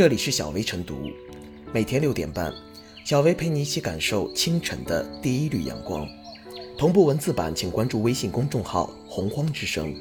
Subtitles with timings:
[0.00, 1.10] 这里是小薇晨读，
[1.74, 2.50] 每天六点半，
[3.04, 6.08] 小薇陪你一起感受清晨的第一缕阳光。
[6.78, 9.94] 同步文字版，请关注微信公众号“洪荒之声”。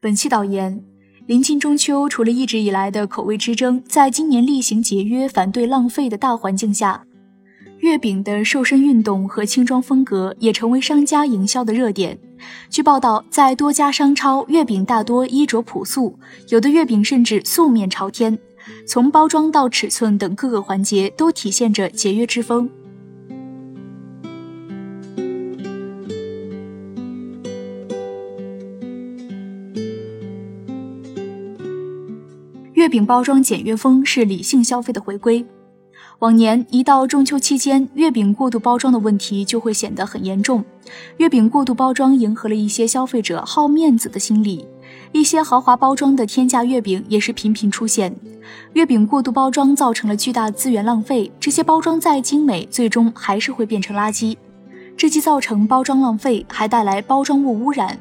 [0.00, 0.84] 本期导言：
[1.24, 7.06] 临近中秋，除了一直以来的口味之争，在今年厉行节约、反对浪费的大环境下，
[7.82, 12.16] 月饼的瘦身运动和轻装风格也成为商家营销的热点。
[12.70, 16.16] 据报道，在多家商超，月饼大多衣着朴素，
[16.50, 18.38] 有的月饼甚至素面朝天，
[18.86, 22.70] 从包装到尺寸等各个环节都体现着节约之风。
[32.74, 35.44] 月饼包装简约风是理性消费的回归。
[36.22, 40.64] 往年一到中秋期间，月饼过度包装的问题就会显得很严重。
[41.16, 44.64] 月饼过度包装迎合了一些消费者好面子的心理，
[45.10, 48.14] 一些豪华包装的天价月饼也是频频出现。
[48.74, 54.36] 月饼过度包装造成了巨大资源浪费，这些包装再精美，最终还是会变成垃圾。
[54.96, 57.98] 这既造成包装浪费，还带来包装物污染。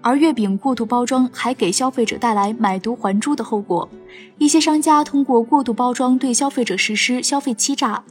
[0.00, 3.88] 而月饼过度包装还给消费者带来买椟还珠的后果，
[4.38, 8.02] 一些商家通过过度包装对消费者实施消费欺诈，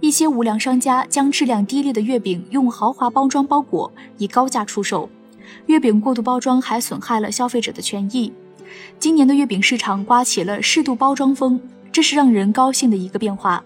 [0.00, 5.08] 一些无良商家将质量低劣的月饼用豪华包装包裹，以高价出售。
[5.66, 8.32] 月饼过度包装还损害了消费者的权益。
[8.98, 13.62] 今年的月饼市场刮起了适度包装风，这是让人高兴的一个变化。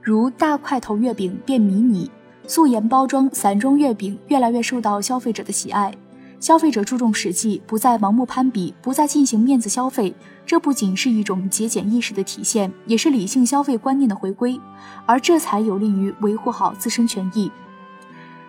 [0.00, 2.10] 如大块头月饼变迷你，
[2.46, 5.94] 素颜包装散装月饼越来越受到消费者的喜爱。
[6.42, 10.12] 消费者注重实际，不再盲目攀比，不再进行面子消费。
[10.44, 14.60] 这不仅是一种节俭意识的体现，也是理性消费观念的回归，
[15.06, 17.48] 而这才有利于维护好自身权益。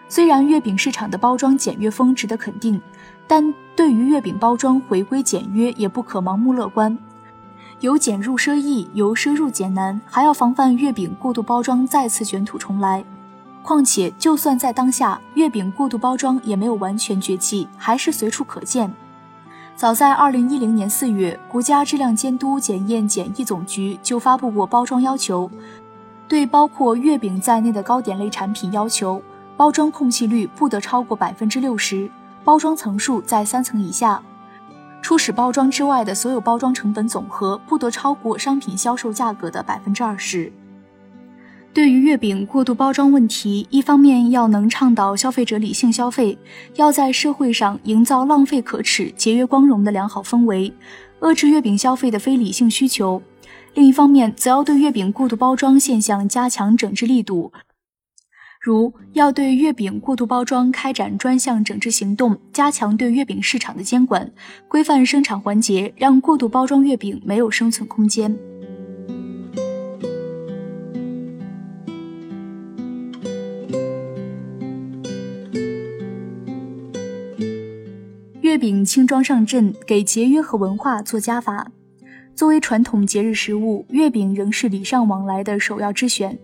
[0.09, 2.81] 虽然月饼市场的包装简约风值得肯定，
[3.27, 6.97] 但对于月饼包装回归简约，也不可盲目乐观。
[7.81, 13.05] 由俭入奢易，由奢入俭难，还要防范月饼过度包装再次卷土重来。
[13.63, 18.93] 况且，就算在当下，月饼过度包装也没有完全绝迹，还是随处可见。
[19.75, 25.49] 早在二零一零年四月，国家质量监督检验检疫总局就发布过包装要求，
[26.27, 29.21] 对包括月饼在内的糕点类产品要求，
[29.55, 32.11] 包装空隙率不得超过百分之六十，
[32.43, 34.21] 包装层数在三层以下，
[35.01, 40.51] 初始包装之外的所有包装成本总和不得超过商品销售价格的百分之二十。
[41.73, 46.37] 对于月饼过度包装问题，一方面要能倡导消费者理性消费，
[46.75, 50.71] 要在社会上营造浪费可耻、节约光荣的良好氛围，
[51.21, 53.19] 遏制月饼消费的非理性需求；
[53.73, 57.51] 另一方面，则要对月饼过度包装现象加强整治力度，
[58.61, 64.31] 如要对月饼过度包装开展专项整治行动，加强对月饼市场的监管，
[64.67, 68.37] 规范生产环节，让过度包装月饼没有生存空间。
[78.63, 81.69] 饼轻装上阵，给节约和文化做加法。
[82.33, 86.39] 作为传统节日食物，月饼仍是礼尚往来的首要之选。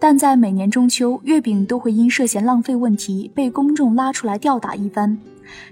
[0.00, 5.18] 但在每年中秋，月饼都会因涉嫌浪费问题被公众拉出来吊打一番。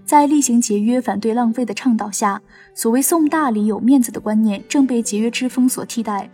[0.04, 2.42] 在厉行节约、反对浪费的倡导下，
[2.74, 6.28] 所谓送大礼有面子的观念正被节约之风所替代。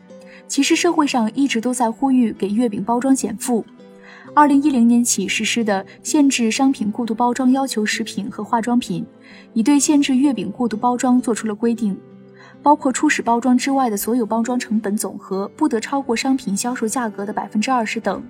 [0.49, 3.65] 其实社会上一直都在呼吁给月饼包装减负。
[4.35, 9.05] 二零一零年起实施的限制商品过度包装要求食品和化妆品，
[9.53, 11.95] 已对限制月饼过度包装做出了规定，
[12.63, 18.23] 包括初始包装之外的所有包装成本总和不得超过商品销售价格的百分之二十等。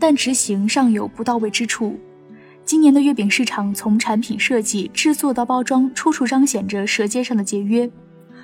[0.00, 1.96] 但执行尚有不到位之处。
[2.64, 7.88] 今年的月饼市场，从产品设计、制作到包装，处处彰显着舌尖上的节约，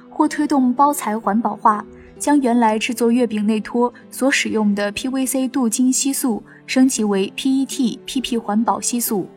[0.08, 1.84] 或推动包材环保化。
[2.18, 9.28] 将原来制作月饼内托所使用的 PVC 镀金吸塑升级为 PET PP 环保吸塑，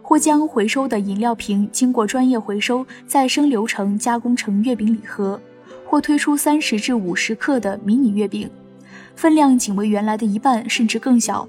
[0.00, 5.40] 或将回收的饮料瓶经过专业回收再生流程加工成月饼礼盒，
[5.84, 8.48] 或推出三十至五十克的迷你月饼，
[9.16, 11.48] 分量仅为原来的一半甚至更小，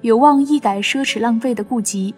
[0.00, 2.14] 有望一改奢侈浪费的痼疾，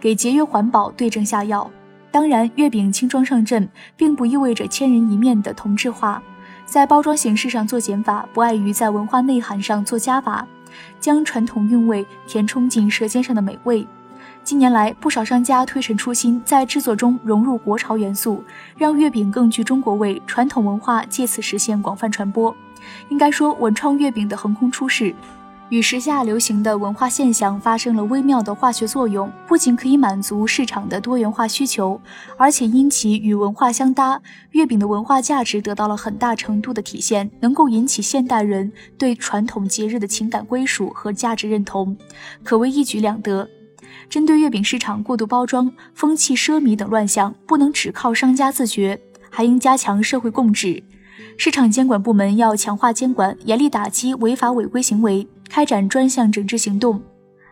[0.00, 1.70] 给节约环保对症下药。
[2.10, 6.22] 当然，月饼轻装上阵，并不意味着千人一面的同质化。
[6.64, 10.46] 在包装形式上做减法，不碍于在文化内涵上做加法，
[11.00, 13.86] 将传统韵味填充进舌尖上的美味。
[14.42, 18.44] 近年来，不少商家推陈出新，在制作中融入国潮元素，
[18.76, 22.54] 让月饼更具中国味，传统文化借此实现广泛传播。
[23.08, 25.14] 应该说，文创月饼的横空出世，
[25.70, 32.00] 与时下流行的文化现象发生了微妙的化学作用，不仅可以满足市场的多元化需求，
[32.36, 34.20] 而且因其与文化相搭，
[34.50, 41.96] 月饼的文化价值得到了很大程度的体现，能够引起现代人对传统节日的情感归属和价值认同，
[42.44, 43.48] 可谓一举两得。
[44.08, 49.00] 针对月饼市场过度包装、风气奢靡等乱象，不能只靠商家自觉，
[49.30, 50.82] 还应加强社会共治。
[51.36, 55.26] 市场监管部门要强化监管，严厉打击违法违规行为。
[55.50, 57.00] 开展专项整治行动，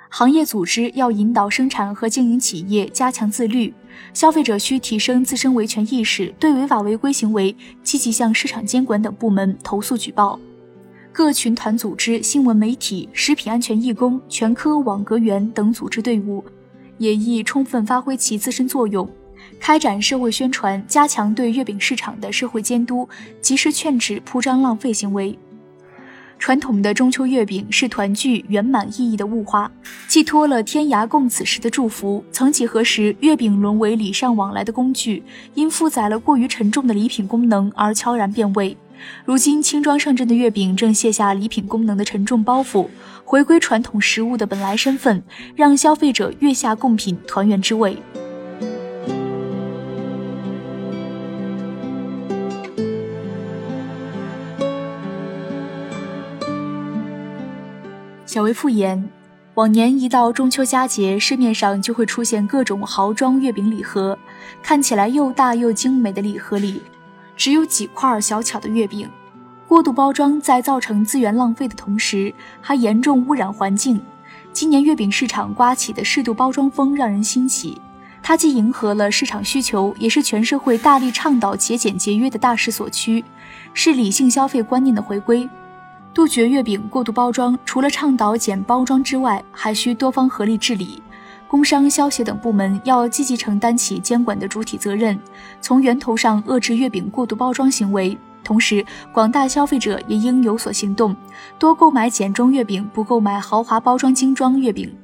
[0.08, 3.72] 行业组织要引导生产和经营企业加强自律，
[4.12, 10.40] 消费者需提升自身维权意识，对违法违规行为积极向市场监管等部门投诉举报。
[11.12, 16.42] 各群团组织、新闻媒体、食品安全义工、全科网格员等组织队伍，
[16.98, 19.08] 也宜充分发挥其自身作用，
[19.62, 23.08] 开展社会宣传，加强对月饼市场的社会监督，
[23.40, 25.38] 及时劝止铺张浪费行为。
[26.36, 29.70] 传统的中秋月饼是团聚圆满意义的物化，
[30.08, 32.24] 寄托了天涯共此时的祝福。
[32.32, 35.22] 曾几何时，月饼沦为礼尚往来的工具，
[35.54, 38.76] 因负载了过于沉重的礼品功能而悄然变味。
[39.24, 42.88] 如今，轻装上阵的月饼正卸下礼品功能的沉重包袱，
[43.24, 45.22] 回归传统食物的本来身份，
[45.54, 47.96] 让消费者月下共品团圆之味。
[58.32, 59.10] 小薇复言，
[59.56, 64.18] 往年一到中秋佳节，市面上就会出现各种豪装月饼礼盒，
[64.62, 66.80] 看起来又大又精美的礼盒里，
[67.36, 69.06] 只有几块小巧的月饼。
[69.68, 72.32] 过度包装在造成资源浪费的同时，
[72.62, 74.00] 还严重污染环境。
[74.50, 77.76] 今年月饼市场刮起的适度包装风让人欣喜，
[78.22, 83.22] 它既迎合了市场需求，也是全社会大力倡导节俭节约的大势所趋，
[83.74, 85.46] 是理性消费观念的回归。
[86.14, 91.02] 杜绝月饼过度包装，除了倡导减包装之外，还需多方合力治理。
[91.48, 95.18] 工商、消协等部门要积极承担起监管的主体责任，
[95.60, 98.16] 从源头上遏制月饼过度包装行为。
[98.44, 101.16] 同时，广大消费者也应有所行动，
[101.58, 104.94] 多购买简装月饼，不购买豪华包装精装月饼，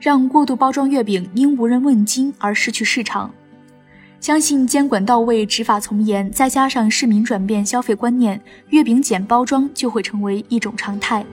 [0.00, 3.30] 让过度包装月饼因无人问津而失去市场。
[4.20, 11.24] 相信监管到位、执法从严，再加上市民转变消费观念，月饼简包装就会成为一种常态。